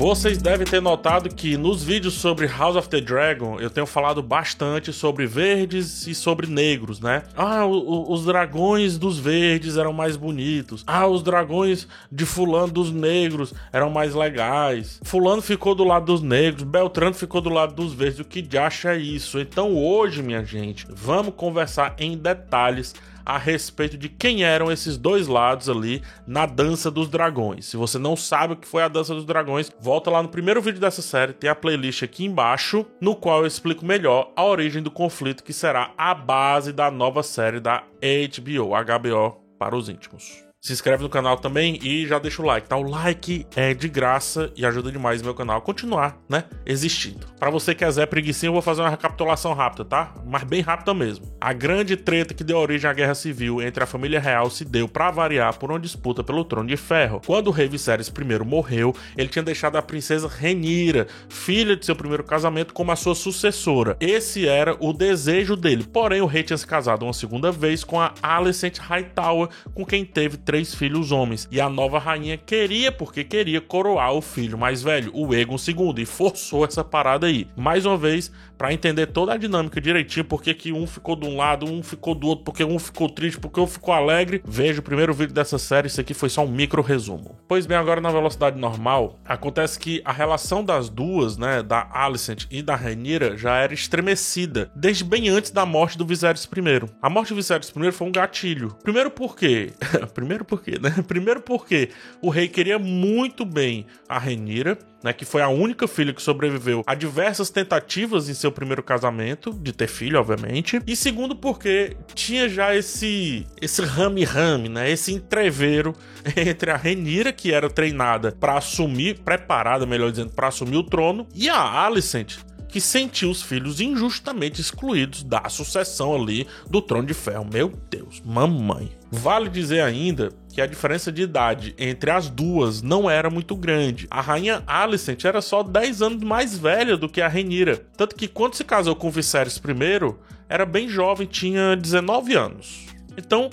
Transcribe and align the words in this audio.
Vocês 0.00 0.38
devem 0.38 0.66
ter 0.66 0.80
notado 0.80 1.28
que 1.28 1.58
nos 1.58 1.84
vídeos 1.84 2.14
sobre 2.14 2.46
House 2.46 2.74
of 2.74 2.88
the 2.88 3.02
Dragon 3.02 3.60
eu 3.60 3.68
tenho 3.68 3.86
falado 3.86 4.22
bastante 4.22 4.94
sobre 4.94 5.26
verdes 5.26 6.06
e 6.06 6.14
sobre 6.14 6.46
negros, 6.46 7.00
né? 7.00 7.24
Ah, 7.36 7.66
o, 7.66 7.72
o, 7.72 8.10
os 8.14 8.24
dragões 8.24 8.96
dos 8.96 9.18
verdes 9.18 9.76
eram 9.76 9.92
mais 9.92 10.16
bonitos. 10.16 10.82
Ah, 10.86 11.06
os 11.06 11.22
dragões 11.22 11.86
de 12.10 12.24
Fulano 12.24 12.72
dos 12.72 12.90
negros 12.90 13.52
eram 13.70 13.90
mais 13.90 14.14
legais. 14.14 14.98
Fulano 15.02 15.42
ficou 15.42 15.74
do 15.74 15.84
lado 15.84 16.06
dos 16.06 16.22
negros, 16.22 16.62
Beltrano 16.62 17.12
ficou 17.12 17.42
do 17.42 17.50
lado 17.50 17.74
dos 17.74 17.92
verdes. 17.92 18.20
O 18.20 18.24
que 18.24 18.56
acha 18.56 18.96
isso? 18.96 19.38
Então 19.38 19.76
hoje, 19.76 20.22
minha 20.22 20.42
gente, 20.42 20.86
vamos 20.88 21.34
conversar 21.34 21.94
em 21.98 22.16
detalhes 22.16 22.94
a 23.24 23.38
respeito 23.38 23.96
de 23.96 24.08
quem 24.08 24.42
eram 24.44 24.70
esses 24.70 24.96
dois 24.96 25.26
lados 25.26 25.68
ali 25.68 26.02
na 26.26 26.46
Dança 26.46 26.90
dos 26.90 27.08
Dragões. 27.08 27.66
Se 27.66 27.76
você 27.76 27.98
não 27.98 28.16
sabe 28.16 28.54
o 28.54 28.56
que 28.56 28.66
foi 28.66 28.82
a 28.82 28.88
Dança 28.88 29.14
dos 29.14 29.24
Dragões, 29.24 29.70
volta 29.80 30.10
lá 30.10 30.22
no 30.22 30.28
primeiro 30.28 30.60
vídeo 30.60 30.80
dessa 30.80 31.02
série, 31.02 31.32
tem 31.32 31.48
a 31.48 31.54
playlist 31.54 32.02
aqui 32.02 32.24
embaixo, 32.24 32.86
no 33.00 33.14
qual 33.14 33.40
eu 33.40 33.46
explico 33.46 33.84
melhor 33.84 34.32
a 34.36 34.44
origem 34.44 34.82
do 34.82 34.90
conflito 34.90 35.44
que 35.44 35.52
será 35.52 35.92
a 35.96 36.14
base 36.14 36.72
da 36.72 36.90
nova 36.90 37.22
série 37.22 37.60
da 37.60 37.84
HBO, 38.02 38.70
HBO 38.70 39.40
para 39.58 39.76
os 39.76 39.88
íntimos 39.88 40.49
se 40.60 40.74
inscreve 40.74 41.02
no 41.02 41.08
canal 41.08 41.38
também 41.38 41.78
e 41.82 42.06
já 42.06 42.18
deixa 42.18 42.42
o 42.42 42.44
like, 42.44 42.68
tá? 42.68 42.76
O 42.76 42.82
like 42.82 43.46
é 43.56 43.72
de 43.72 43.88
graça 43.88 44.52
e 44.54 44.66
ajuda 44.66 44.92
demais 44.92 45.22
meu 45.22 45.34
canal 45.34 45.56
a 45.56 45.60
continuar, 45.60 46.18
né? 46.28 46.44
Existindo. 46.66 47.26
Para 47.38 47.50
você 47.50 47.74
que 47.74 47.82
é 47.82 47.90
Zé 47.90 48.04
Preguicinho, 48.04 48.50
eu 48.50 48.52
vou 48.52 48.62
fazer 48.62 48.82
uma 48.82 48.90
recapitulação 48.90 49.54
rápida, 49.54 49.86
tá? 49.86 50.14
Mas 50.26 50.44
bem 50.44 50.60
rápida 50.60 50.92
mesmo. 50.92 51.34
A 51.40 51.54
grande 51.54 51.96
treta 51.96 52.34
que 52.34 52.44
deu 52.44 52.58
origem 52.58 52.90
à 52.90 52.92
Guerra 52.92 53.14
Civil 53.14 53.62
entre 53.62 53.82
a 53.82 53.86
família 53.86 54.20
real 54.20 54.50
se 54.50 54.62
deu, 54.62 54.86
para 54.86 55.10
variar, 55.10 55.58
por 55.58 55.70
uma 55.70 55.80
disputa 55.80 56.22
pelo 56.22 56.44
trono 56.44 56.68
de 56.68 56.76
ferro. 56.76 57.22
Quando 57.24 57.46
o 57.46 57.50
rei 57.50 57.66
Viserys 57.66 58.08
I 58.08 58.44
morreu, 58.44 58.94
ele 59.16 59.28
tinha 59.28 59.42
deixado 59.42 59.76
a 59.76 59.82
princesa 59.82 60.28
Renira, 60.28 61.06
filha 61.30 61.74
de 61.74 61.86
seu 61.86 61.96
primeiro 61.96 62.22
casamento, 62.22 62.74
como 62.74 62.92
a 62.92 62.96
sua 62.96 63.14
sucessora. 63.14 63.96
Esse 63.98 64.46
era 64.46 64.76
o 64.78 64.92
desejo 64.92 65.56
dele. 65.56 65.84
Porém, 65.84 66.20
o 66.20 66.26
rei 66.26 66.42
tinha 66.42 66.58
se 66.58 66.66
casado 66.66 67.04
uma 67.04 67.14
segunda 67.14 67.50
vez 67.50 67.82
com 67.82 67.98
a 67.98 68.12
Alicent 68.22 68.76
Hightower, 68.78 69.48
com 69.72 69.86
quem 69.86 70.04
teve 70.04 70.36
três 70.50 70.74
filhos 70.74 71.12
homens. 71.12 71.46
E 71.48 71.60
a 71.60 71.68
nova 71.68 72.00
rainha 72.00 72.36
queria, 72.36 72.90
porque 72.90 73.22
queria 73.22 73.60
coroar 73.60 74.12
o 74.12 74.20
filho 74.20 74.58
mais 74.58 74.82
velho, 74.82 75.12
o 75.14 75.32
Egon 75.32 75.54
II, 75.54 76.02
e 76.02 76.04
forçou 76.04 76.64
essa 76.64 76.82
parada 76.82 77.28
aí. 77.28 77.46
Mais 77.56 77.86
uma 77.86 77.96
vez, 77.96 78.32
para 78.58 78.74
entender 78.74 79.06
toda 79.06 79.32
a 79.32 79.36
dinâmica 79.36 79.80
direitinho, 79.80 80.24
porque 80.24 80.52
que 80.52 80.72
um 80.72 80.88
ficou 80.88 81.14
de 81.14 81.24
um 81.24 81.36
lado, 81.36 81.64
um 81.64 81.84
ficou 81.84 82.16
do 82.16 82.26
outro, 82.26 82.44
porque 82.44 82.64
um 82.64 82.80
ficou 82.80 83.08
triste, 83.08 83.38
porque 83.38 83.60
um 83.60 83.66
ficou 83.66 83.94
alegre, 83.94 84.42
veja 84.44 84.80
o 84.80 84.82
primeiro 84.82 85.14
vídeo 85.14 85.32
dessa 85.32 85.56
série, 85.56 85.86
isso 85.86 86.00
aqui 86.00 86.12
foi 86.12 86.28
só 86.28 86.44
um 86.44 86.50
micro 86.50 86.82
resumo. 86.82 87.38
Pois 87.48 87.64
bem, 87.64 87.78
agora 87.78 88.00
na 88.00 88.10
velocidade 88.10 88.58
normal, 88.58 89.20
acontece 89.24 89.78
que 89.78 90.02
a 90.04 90.12
relação 90.12 90.64
das 90.64 90.88
duas, 90.88 91.38
né, 91.38 91.62
da 91.62 91.88
Alicent 91.92 92.46
e 92.50 92.60
da 92.60 92.74
Rhaenyra, 92.74 93.36
já 93.36 93.56
era 93.56 93.72
estremecida, 93.72 94.70
desde 94.74 95.04
bem 95.04 95.28
antes 95.28 95.52
da 95.52 95.64
morte 95.64 95.96
do 95.96 96.04
Viserys 96.04 96.44
I. 96.44 96.90
A 97.00 97.08
morte 97.08 97.28
do 97.28 97.36
Viserys 97.36 97.72
I 97.74 97.92
foi 97.92 98.08
um 98.08 98.12
gatilho. 98.12 98.76
Primeiro 98.82 99.10
porque... 99.10 99.70
Primeiro 100.12 100.39
Primeiro 100.40 100.44
porque, 100.44 100.78
né? 100.78 100.94
Primeiro 101.06 101.40
porque 101.40 101.90
o 102.20 102.30
rei 102.30 102.48
queria 102.48 102.78
muito 102.78 103.44
bem 103.44 103.86
a 104.08 104.18
Renira, 104.18 104.78
né, 105.02 105.12
que 105.12 105.24
foi 105.24 105.40
a 105.40 105.48
única 105.48 105.88
filha 105.88 106.12
que 106.12 106.20
sobreviveu 106.20 106.82
a 106.86 106.94
diversas 106.94 107.48
tentativas 107.48 108.28
em 108.28 108.34
seu 108.34 108.52
primeiro 108.52 108.82
casamento, 108.82 109.52
de 109.52 109.72
ter 109.72 109.88
filho, 109.88 110.18
obviamente. 110.18 110.80
E 110.86 110.94
segundo 110.94 111.34
porque 111.34 111.96
tinha 112.14 112.48
já 112.48 112.74
esse 112.74 113.46
esse 113.60 113.82
rame-rame, 113.82 114.68
né, 114.68 114.90
esse 114.90 115.12
entreveiro 115.12 115.94
entre 116.36 116.70
a 116.70 116.76
Renira, 116.76 117.32
que 117.32 117.52
era 117.52 117.68
treinada 117.70 118.32
para 118.32 118.56
assumir, 118.58 119.20
preparada, 119.20 119.86
melhor 119.86 120.10
dizendo, 120.10 120.30
para 120.30 120.48
assumir 120.48 120.76
o 120.76 120.84
trono, 120.84 121.26
e 121.34 121.48
a 121.48 121.84
Alicent, 121.84 122.38
que 122.70 122.80
sentiu 122.80 123.30
os 123.30 123.42
filhos 123.42 123.80
injustamente 123.80 124.60
excluídos 124.60 125.22
da 125.22 125.48
sucessão 125.48 126.14
ali 126.14 126.46
do 126.68 126.80
Trono 126.80 127.06
de 127.06 127.14
Ferro. 127.14 127.46
Meu 127.52 127.72
Deus, 127.90 128.22
mamãe. 128.24 128.92
Vale 129.10 129.48
dizer 129.48 129.80
ainda 129.80 130.30
que 130.52 130.60
a 130.60 130.66
diferença 130.66 131.10
de 131.10 131.22
idade 131.22 131.74
entre 131.76 132.10
as 132.10 132.28
duas 132.28 132.80
não 132.80 133.10
era 133.10 133.28
muito 133.28 133.56
grande. 133.56 134.06
A 134.10 134.20
rainha 134.20 134.62
Alicent 134.66 135.24
era 135.24 135.40
só 135.40 135.62
10 135.62 136.02
anos 136.02 136.22
mais 136.22 136.56
velha 136.56 136.96
do 136.96 137.08
que 137.08 137.20
a 137.20 137.28
Renira, 137.28 137.84
tanto 137.96 138.14
que 138.14 138.28
quando 138.28 138.54
se 138.54 138.64
casou 138.64 138.94
com 138.94 139.10
Viserys 139.10 139.56
I, 139.56 140.14
era 140.48 140.64
bem 140.64 140.88
jovem, 140.88 141.26
tinha 141.26 141.76
19 141.76 142.34
anos. 142.34 142.86
Então, 143.16 143.50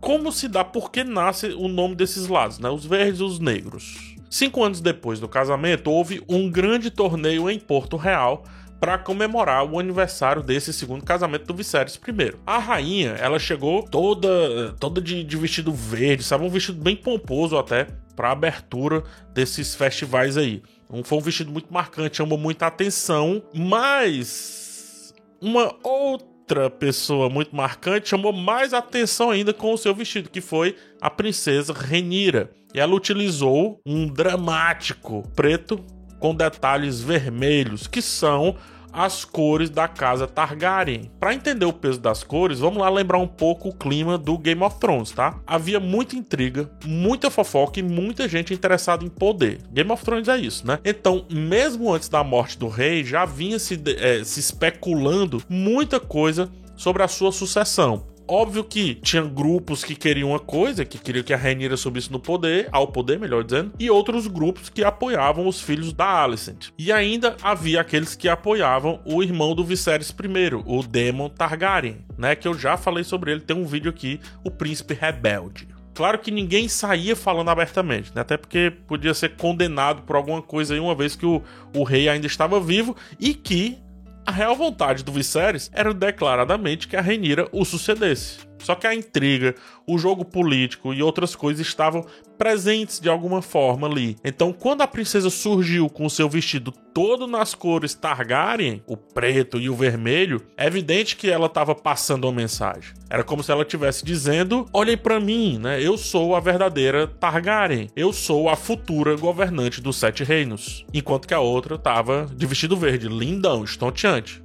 como 0.00 0.30
se 0.30 0.48
dá, 0.48 0.62
por 0.62 0.90
que 0.90 1.02
nasce 1.02 1.48
o 1.48 1.68
nome 1.68 1.94
desses 1.94 2.28
lados, 2.28 2.58
né? 2.58 2.68
Os 2.68 2.84
verdes 2.84 3.20
e 3.20 3.22
os 3.22 3.38
negros. 3.38 4.13
Cinco 4.34 4.64
anos 4.64 4.80
depois 4.80 5.20
do 5.20 5.28
casamento, 5.28 5.88
houve 5.88 6.20
um 6.28 6.50
grande 6.50 6.90
torneio 6.90 7.48
em 7.48 7.56
Porto 7.56 7.96
Real 7.96 8.42
para 8.80 8.98
comemorar 8.98 9.64
o 9.64 9.78
aniversário 9.78 10.42
desse 10.42 10.72
segundo 10.72 11.04
casamento 11.04 11.46
do 11.46 11.54
Viserys 11.54 11.94
I. 11.94 12.34
A 12.44 12.58
rainha, 12.58 13.10
ela 13.10 13.38
chegou 13.38 13.84
toda 13.84 14.74
toda 14.80 15.00
de, 15.00 15.22
de 15.22 15.36
vestido 15.36 15.72
verde, 15.72 16.24
sabe? 16.24 16.44
Um 16.44 16.48
vestido 16.48 16.82
bem 16.82 16.96
pomposo 16.96 17.56
até 17.56 17.86
para 18.16 18.32
abertura 18.32 19.04
desses 19.32 19.76
festivais 19.76 20.36
aí. 20.36 20.64
Um, 20.90 21.04
foi 21.04 21.18
um 21.18 21.20
vestido 21.20 21.52
muito 21.52 21.72
marcante, 21.72 22.16
chamou 22.16 22.36
muita 22.36 22.66
atenção, 22.66 23.40
mas 23.54 25.14
uma 25.40 25.72
outra 25.80 26.33
outra 26.44 26.68
pessoa 26.68 27.30
muito 27.30 27.56
marcante 27.56 28.10
chamou 28.10 28.32
mais 28.32 28.74
atenção 28.74 29.30
ainda 29.30 29.54
com 29.54 29.72
o 29.72 29.78
seu 29.78 29.94
vestido, 29.94 30.28
que 30.28 30.42
foi 30.42 30.76
a 31.00 31.08
princesa 31.08 31.72
Renira. 31.72 32.50
E 32.74 32.80
ela 32.80 32.94
utilizou 32.94 33.80
um 33.86 34.06
dramático 34.06 35.22
preto 35.34 35.82
com 36.20 36.34
detalhes 36.34 37.00
vermelhos, 37.00 37.86
que 37.86 38.02
são 38.02 38.56
as 38.94 39.24
cores 39.24 39.68
da 39.68 39.88
casa 39.88 40.26
Targaryen. 40.26 41.10
Para 41.18 41.34
entender 41.34 41.66
o 41.66 41.72
peso 41.72 42.00
das 42.00 42.22
cores, 42.22 42.60
vamos 42.60 42.78
lá 42.78 42.88
lembrar 42.88 43.18
um 43.18 43.26
pouco 43.26 43.68
o 43.68 43.74
clima 43.74 44.16
do 44.16 44.38
Game 44.38 44.62
of 44.62 44.78
Thrones, 44.78 45.10
tá? 45.10 45.40
Havia 45.46 45.80
muita 45.80 46.14
intriga, 46.14 46.70
muita 46.84 47.30
fofoca 47.30 47.80
e 47.80 47.82
muita 47.82 48.28
gente 48.28 48.54
interessada 48.54 49.04
em 49.04 49.08
poder. 49.08 49.60
Game 49.72 49.90
of 49.90 50.04
Thrones 50.04 50.28
é 50.28 50.36
isso, 50.36 50.66
né? 50.66 50.78
Então, 50.84 51.26
mesmo 51.30 51.92
antes 51.92 52.08
da 52.08 52.22
morte 52.22 52.56
do 52.56 52.68
rei, 52.68 53.02
já 53.02 53.24
vinha 53.24 53.58
se, 53.58 53.80
é, 53.98 54.22
se 54.22 54.38
especulando 54.38 55.42
muita 55.48 55.98
coisa 55.98 56.50
sobre 56.76 57.02
a 57.02 57.08
sua 57.08 57.32
sucessão. 57.32 58.13
Óbvio 58.26 58.64
que 58.64 58.94
tinha 58.94 59.22
grupos 59.22 59.84
que 59.84 59.94
queriam 59.94 60.30
uma 60.30 60.38
coisa, 60.38 60.84
que 60.84 60.98
queriam 60.98 61.22
que 61.22 61.34
a 61.34 61.36
Rainira 61.36 61.76
subisse 61.76 62.10
no 62.10 62.18
poder, 62.18 62.68
ao 62.72 62.88
poder, 62.88 63.18
melhor 63.18 63.44
dizendo, 63.44 63.72
e 63.78 63.90
outros 63.90 64.26
grupos 64.26 64.70
que 64.70 64.82
apoiavam 64.82 65.46
os 65.46 65.60
filhos 65.60 65.92
da 65.92 66.22
Alicent. 66.22 66.68
E 66.78 66.90
ainda 66.90 67.36
havia 67.42 67.82
aqueles 67.82 68.16
que 68.16 68.28
apoiavam 68.28 69.00
o 69.04 69.22
irmão 69.22 69.54
do 69.54 69.62
Viserys 69.62 70.08
I, 70.08 70.54
o 70.64 70.82
Daemon 70.82 71.28
Targaryen, 71.28 71.98
né, 72.16 72.34
que 72.34 72.48
eu 72.48 72.54
já 72.54 72.78
falei 72.78 73.04
sobre 73.04 73.30
ele, 73.30 73.40
tem 73.42 73.56
um 73.56 73.66
vídeo 73.66 73.90
aqui, 73.90 74.18
o 74.42 74.50
Príncipe 74.50 74.94
Rebelde. 74.94 75.68
Claro 75.94 76.18
que 76.18 76.32
ninguém 76.32 76.68
saía 76.68 77.14
falando 77.14 77.50
abertamente, 77.50 78.10
né? 78.14 78.22
até 78.22 78.36
porque 78.36 78.72
podia 78.88 79.14
ser 79.14 79.36
condenado 79.36 80.02
por 80.02 80.16
alguma 80.16 80.42
coisa 80.42 80.74
aí, 80.74 80.80
uma 80.80 80.94
vez 80.94 81.14
que 81.14 81.24
o, 81.24 81.40
o 81.72 81.84
rei 81.84 82.08
ainda 82.08 82.26
estava 82.26 82.58
vivo 82.58 82.96
e 83.20 83.32
que 83.32 83.78
a 84.26 84.30
real 84.30 84.56
vontade 84.56 85.04
do 85.04 85.12
Viserys 85.12 85.70
era 85.72 85.92
declaradamente 85.92 86.88
que 86.88 86.96
a 86.96 87.00
Renira 87.00 87.48
o 87.52 87.64
sucedesse. 87.64 88.38
Só 88.64 88.74
que 88.74 88.86
a 88.86 88.94
intriga, 88.94 89.54
o 89.86 89.98
jogo 89.98 90.24
político 90.24 90.94
e 90.94 91.02
outras 91.02 91.36
coisas 91.36 91.66
estavam 91.66 92.04
presentes 92.38 92.98
de 92.98 93.08
alguma 93.08 93.42
forma 93.42 93.86
ali. 93.86 94.16
Então, 94.24 94.52
quando 94.52 94.80
a 94.80 94.86
princesa 94.86 95.30
surgiu 95.30 95.88
com 95.88 96.06
o 96.06 96.10
seu 96.10 96.28
vestido 96.28 96.72
todo 96.72 97.26
nas 97.26 97.54
cores 97.54 97.94
Targaryen, 97.94 98.82
o 98.86 98.96
preto 98.96 99.58
e 99.58 99.68
o 99.68 99.74
vermelho, 99.74 100.40
é 100.56 100.66
evidente 100.66 101.16
que 101.16 101.30
ela 101.30 101.46
estava 101.46 101.74
passando 101.74 102.24
uma 102.24 102.32
mensagem. 102.32 102.94
Era 103.10 103.22
como 103.22 103.42
se 103.42 103.52
ela 103.52 103.62
estivesse 103.62 104.04
dizendo: 104.04 104.66
"Olhem 104.72 104.96
para 104.96 105.20
mim, 105.20 105.58
né? 105.58 105.82
Eu 105.82 105.98
sou 105.98 106.34
a 106.34 106.40
verdadeira 106.40 107.06
Targaryen. 107.06 107.90
Eu 107.94 108.12
sou 108.12 108.48
a 108.48 108.56
futura 108.56 109.16
governante 109.16 109.80
dos 109.80 109.96
Sete 109.96 110.24
Reinos." 110.24 110.86
Enquanto 110.92 111.28
que 111.28 111.34
a 111.34 111.40
outra 111.40 111.74
estava 111.74 112.26
de 112.34 112.46
vestido 112.46 112.76
verde, 112.76 113.08
lindão, 113.08 113.62
estonteante, 113.62 114.42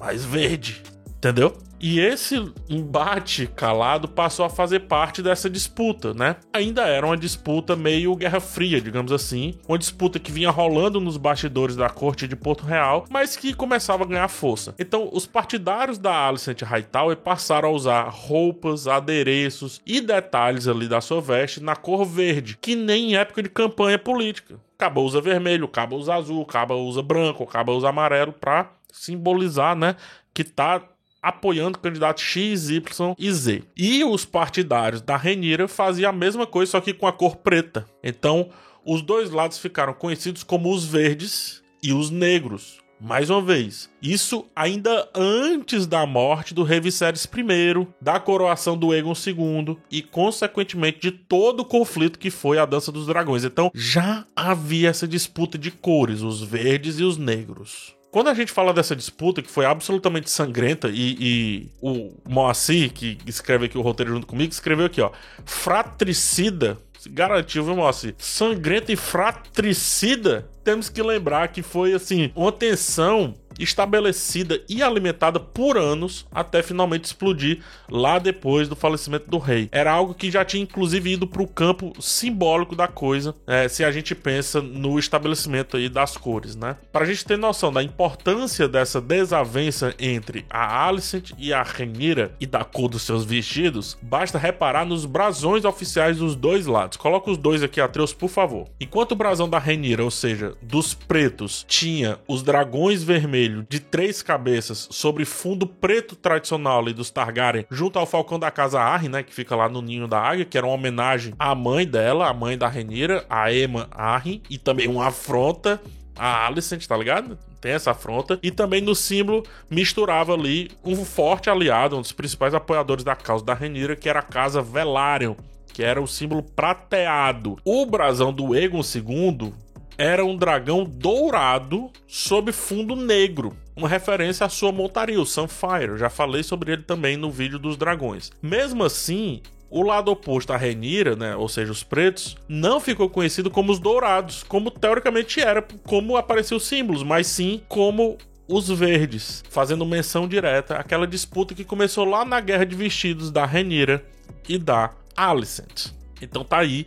mas 0.00 0.24
verde, 0.24 0.82
entendeu? 1.16 1.56
E 1.78 2.00
esse 2.00 2.52
embate 2.68 3.46
calado 3.46 4.08
passou 4.08 4.46
a 4.46 4.50
fazer 4.50 4.80
parte 4.80 5.22
dessa 5.22 5.48
disputa, 5.50 6.14
né? 6.14 6.36
Ainda 6.52 6.86
era 6.86 7.04
uma 7.04 7.16
disputa 7.16 7.76
meio 7.76 8.16
Guerra 8.16 8.40
Fria, 8.40 8.80
digamos 8.80 9.12
assim, 9.12 9.54
uma 9.68 9.78
disputa 9.78 10.18
que 10.18 10.32
vinha 10.32 10.50
rolando 10.50 11.00
nos 11.00 11.16
bastidores 11.16 11.76
da 11.76 11.90
corte 11.90 12.26
de 12.26 12.34
Porto 12.34 12.64
Real, 12.64 13.04
mas 13.10 13.36
que 13.36 13.52
começava 13.52 14.04
a 14.04 14.06
ganhar 14.06 14.28
força. 14.28 14.74
Então, 14.78 15.10
os 15.12 15.26
partidários 15.26 15.98
da 15.98 16.26
Alicent 16.26 16.62
Hightower 16.62 17.16
passaram 17.16 17.68
a 17.68 17.72
usar 17.72 18.08
roupas, 18.08 18.88
adereços 18.88 19.80
e 19.86 20.00
detalhes 20.00 20.66
ali 20.66 20.88
da 20.88 21.00
sua 21.00 21.20
veste 21.20 21.62
na 21.62 21.76
cor 21.76 22.04
verde, 22.04 22.56
que 22.60 22.74
nem 22.74 23.12
em 23.12 23.16
época 23.16 23.42
de 23.42 23.48
campanha 23.50 23.98
política. 23.98 24.58
Caba 24.78 25.00
usa 25.00 25.20
vermelho, 25.20 25.68
caba 25.68 25.94
usa 25.94 26.14
azul, 26.14 26.44
caba 26.44 26.74
usa 26.74 27.02
branco, 27.02 27.46
caba 27.46 27.72
usa 27.72 27.88
amarelo 27.88 28.32
para 28.32 28.70
simbolizar, 28.92 29.76
né, 29.76 29.96
que 30.32 30.44
tá 30.44 30.82
apoiando 31.26 31.78
candidatos 31.78 32.22
X, 32.22 32.70
Y 32.70 33.14
e 33.18 33.32
Z. 33.32 33.62
E 33.76 34.04
os 34.04 34.24
partidários 34.24 35.02
da 35.02 35.16
Renira 35.16 35.66
faziam 35.66 36.10
a 36.10 36.12
mesma 36.12 36.46
coisa, 36.46 36.72
só 36.72 36.80
que 36.80 36.94
com 36.94 37.06
a 37.06 37.12
cor 37.12 37.36
preta. 37.36 37.84
Então, 38.02 38.50
os 38.84 39.02
dois 39.02 39.30
lados 39.30 39.58
ficaram 39.58 39.92
conhecidos 39.92 40.44
como 40.44 40.72
os 40.72 40.84
verdes 40.84 41.64
e 41.82 41.92
os 41.92 42.10
negros. 42.10 42.78
Mais 43.00 43.28
uma 43.28 43.42
vez, 43.42 43.90
isso 44.00 44.46
ainda 44.54 45.06
antes 45.14 45.86
da 45.86 46.06
morte 46.06 46.54
do 46.54 46.62
rei 46.62 46.80
Viserys 46.80 47.24
I, 47.24 47.86
da 48.00 48.18
coroação 48.18 48.78
do 48.78 48.92
Aegon 48.92 49.12
II 49.12 49.76
e, 49.90 50.00
consequentemente, 50.00 51.00
de 51.00 51.10
todo 51.10 51.60
o 51.60 51.64
conflito 51.64 52.18
que 52.18 52.30
foi 52.30 52.58
a 52.58 52.64
Dança 52.64 52.90
dos 52.90 53.06
Dragões. 53.06 53.44
Então, 53.44 53.70
já 53.74 54.24
havia 54.34 54.88
essa 54.88 55.06
disputa 55.06 55.58
de 55.58 55.70
cores, 55.70 56.22
os 56.22 56.40
verdes 56.40 56.98
e 56.98 57.04
os 57.04 57.18
negros. 57.18 57.95
Quando 58.10 58.28
a 58.28 58.34
gente 58.34 58.52
fala 58.52 58.72
dessa 58.72 58.96
disputa, 58.96 59.42
que 59.42 59.50
foi 59.50 59.66
absolutamente 59.66 60.30
sangrenta, 60.30 60.88
e, 60.88 61.16
e 61.20 61.70
o 61.80 62.12
Moacir, 62.26 62.92
que 62.92 63.18
escreve 63.26 63.66
aqui 63.66 63.76
o 63.76 63.82
roteiro 63.82 64.12
junto 64.12 64.26
comigo, 64.26 64.52
escreveu 64.52 64.86
aqui, 64.86 65.00
ó. 65.00 65.10
Fratricida 65.44 66.78
garantiu, 67.10 67.64
viu, 67.64 67.76
Moacir? 67.76 68.14
Sangrenta 68.18 68.92
e 68.92 68.96
fratricida. 68.96 70.48
Temos 70.64 70.88
que 70.88 71.02
lembrar 71.02 71.48
que 71.48 71.62
foi, 71.62 71.92
assim, 71.92 72.32
uma 72.34 72.52
tensão 72.52 73.34
estabelecida 73.58 74.60
e 74.68 74.82
alimentada 74.82 75.38
por 75.38 75.78
anos 75.78 76.26
até 76.30 76.62
finalmente 76.62 77.04
explodir 77.04 77.60
lá 77.90 78.18
depois 78.18 78.68
do 78.68 78.76
falecimento 78.76 79.30
do 79.30 79.38
rei. 79.38 79.68
Era 79.72 79.92
algo 79.92 80.14
que 80.14 80.30
já 80.30 80.44
tinha 80.44 80.62
inclusive 80.62 81.12
ido 81.12 81.26
para 81.26 81.42
o 81.42 81.48
campo 81.48 81.92
simbólico 82.00 82.74
da 82.74 82.88
coisa, 82.88 83.34
é, 83.46 83.68
se 83.68 83.84
a 83.84 83.90
gente 83.90 84.14
pensa 84.14 84.60
no 84.60 84.98
estabelecimento 84.98 85.76
aí 85.76 85.88
das 85.88 86.16
cores, 86.16 86.56
né? 86.56 86.76
Para 86.92 87.04
a 87.04 87.06
gente 87.06 87.24
ter 87.24 87.36
noção 87.36 87.72
da 87.72 87.82
importância 87.82 88.68
dessa 88.68 89.00
desavença 89.00 89.94
entre 89.98 90.44
a 90.50 90.86
Alicent 90.86 91.32
e 91.38 91.52
a 91.52 91.62
Renira 91.62 92.34
e 92.40 92.46
da 92.46 92.64
cor 92.64 92.88
dos 92.88 93.02
seus 93.02 93.24
vestidos, 93.24 93.96
basta 94.02 94.38
reparar 94.38 94.84
nos 94.84 95.04
brasões 95.04 95.64
oficiais 95.64 96.18
dos 96.18 96.34
dois 96.34 96.66
lados. 96.66 96.96
Coloca 96.96 97.30
os 97.30 97.38
dois 97.38 97.62
aqui, 97.62 97.80
Atreus, 97.80 98.12
por 98.12 98.28
favor. 98.28 98.68
Enquanto 98.80 99.12
o 99.12 99.16
brasão 99.16 99.48
da 99.48 99.58
Renira, 99.58 100.04
ou 100.04 100.10
seja, 100.10 100.54
dos 100.62 100.94
pretos, 100.94 101.64
tinha 101.68 102.18
os 102.28 102.42
dragões 102.42 103.02
vermelhos 103.02 103.45
vermelho 103.46 103.66
de 103.68 103.80
três 103.80 104.22
cabeças 104.22 104.88
sobre 104.90 105.24
fundo 105.24 105.66
preto 105.66 106.16
tradicional 106.16 106.80
ali 106.80 106.92
dos 106.92 107.10
Targaryen, 107.10 107.66
junto 107.70 107.98
ao 107.98 108.06
falcão 108.06 108.38
da 108.38 108.50
casa 108.50 108.80
Arryn, 108.80 109.08
né, 109.08 109.22
que 109.22 109.34
fica 109.34 109.54
lá 109.54 109.68
no 109.68 109.80
ninho 109.80 110.08
da 110.08 110.20
águia, 110.20 110.44
que 110.44 110.58
era 110.58 110.66
uma 110.66 110.74
homenagem 110.74 111.34
à 111.38 111.54
mãe 111.54 111.86
dela, 111.86 112.28
a 112.28 112.34
mãe 112.34 112.58
da 112.58 112.68
Renira, 112.68 113.24
a 113.28 113.52
Emma 113.52 113.88
Arryn, 113.90 114.42
e 114.50 114.58
também 114.58 114.88
uma 114.88 115.06
afronta 115.06 115.80
a 116.18 116.46
Alicent, 116.46 116.86
tá 116.86 116.96
ligado? 116.96 117.38
Tem 117.60 117.72
essa 117.72 117.90
afronta. 117.90 118.38
E 118.42 118.50
também 118.50 118.80
no 118.80 118.94
símbolo 118.94 119.42
misturava 119.68 120.32
ali 120.32 120.70
um 120.82 121.04
forte 121.04 121.50
aliado, 121.50 121.96
um 121.96 122.00
dos 122.00 122.12
principais 122.12 122.54
apoiadores 122.54 123.04
da 123.04 123.14
causa 123.14 123.44
da 123.44 123.52
Renira, 123.52 123.94
que 123.94 124.08
era 124.08 124.20
a 124.20 124.22
casa 124.22 124.62
Velaryon, 124.62 125.34
que 125.74 125.82
era 125.82 126.00
o 126.00 126.06
símbolo 126.06 126.42
prateado. 126.42 127.58
O 127.62 127.84
brasão 127.84 128.32
do 128.32 128.56
Egon 128.56 128.80
II 128.80 129.52
era 129.98 130.24
um 130.24 130.36
dragão 130.36 130.84
dourado 130.84 131.90
sob 132.06 132.52
fundo 132.52 132.94
negro, 132.94 133.56
uma 133.74 133.88
referência 133.88 134.46
à 134.46 134.48
sua 134.48 134.72
montaria, 134.72 135.20
o 135.20 135.26
Sunfire. 135.26 135.88
Eu 135.88 135.98
já 135.98 136.10
falei 136.10 136.42
sobre 136.42 136.72
ele 136.72 136.82
também 136.82 137.16
no 137.16 137.30
vídeo 137.30 137.58
dos 137.58 137.76
dragões. 137.76 138.30
Mesmo 138.42 138.84
assim, 138.84 139.40
o 139.70 139.82
lado 139.82 140.10
oposto 140.10 140.52
à 140.52 140.56
Renira, 140.56 141.16
né, 141.16 141.34
ou 141.36 141.48
seja, 141.48 141.72
os 141.72 141.82
pretos, 141.82 142.36
não 142.48 142.80
ficou 142.80 143.08
conhecido 143.08 143.50
como 143.50 143.72
os 143.72 143.78
dourados, 143.78 144.42
como 144.42 144.70
teoricamente 144.70 145.40
era, 145.40 145.62
como 145.84 146.16
apareciam 146.16 146.56
os 146.56 146.66
símbolos, 146.66 147.02
mas 147.02 147.26
sim 147.26 147.62
como 147.68 148.16
os 148.48 148.68
verdes, 148.68 149.42
fazendo 149.50 149.84
menção 149.84 150.28
direta 150.28 150.76
àquela 150.76 151.06
disputa 151.06 151.54
que 151.54 151.64
começou 151.64 152.04
lá 152.04 152.24
na 152.24 152.40
Guerra 152.40 152.64
de 152.64 152.76
Vestidos 152.76 153.30
da 153.30 153.44
Renira 153.44 154.04
e 154.48 154.56
da 154.56 154.92
Alicent. 155.16 155.88
Então 156.22 156.44
tá 156.44 156.58
aí 156.58 156.86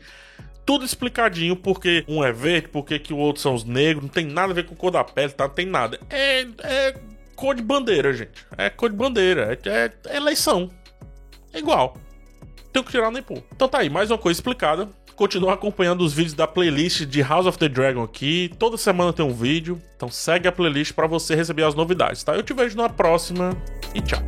tudo 0.70 0.86
explicadinho, 0.86 1.56
porque 1.56 2.06
um 2.08 2.24
é 2.24 2.32
verde, 2.32 2.68
porque 2.68 3.00
que 3.00 3.12
o 3.12 3.18
outro 3.18 3.42
são 3.42 3.56
os 3.56 3.64
negros, 3.64 4.04
não 4.04 4.10
tem 4.10 4.24
nada 4.24 4.52
a 4.52 4.56
ver 4.56 4.68
com 4.68 4.76
cor 4.76 4.92
da 4.92 5.04
pele, 5.04 5.34
tá? 5.34 5.48
Não 5.48 5.54
tem 5.56 5.66
nada. 5.66 6.00
É, 6.12 6.42
é 6.62 6.96
cor 7.36 7.56
de 7.56 7.64
bandeira, 7.64 8.14
gente. 8.14 8.46
É 8.56 8.70
cor 8.70 8.92
de 8.92 8.96
bandeira. 8.96 9.58
É, 9.66 9.92
é, 10.06 10.16
eleição. 10.16 10.70
É 11.52 11.58
igual. 11.58 11.98
Tem 12.72 12.84
que 12.84 12.92
tirar 12.92 13.10
nem 13.10 13.24
pôr. 13.24 13.42
Então 13.52 13.68
tá 13.68 13.80
aí, 13.80 13.90
mais 13.90 14.12
uma 14.12 14.18
coisa 14.20 14.38
explicada. 14.38 14.88
Continua 15.16 15.56
acompanhando 15.56 16.02
os 16.02 16.14
vídeos 16.14 16.36
da 16.36 16.46
playlist 16.46 17.02
de 17.02 17.24
House 17.24 17.48
of 17.48 17.58
the 17.58 17.68
Dragon 17.68 18.04
aqui. 18.04 18.52
Toda 18.60 18.78
semana 18.78 19.12
tem 19.12 19.26
um 19.26 19.34
vídeo. 19.34 19.82
Então 19.96 20.12
segue 20.12 20.48
a 20.48 20.52
playlist 20.52 20.94
para 20.94 21.08
você 21.08 21.34
receber 21.34 21.64
as 21.64 21.74
novidades, 21.74 22.24
tá? 22.24 22.36
Eu 22.36 22.44
te 22.44 22.54
vejo 22.54 22.78
na 22.78 22.88
próxima 22.88 23.58
e 23.96 24.02
tchau. 24.02 24.22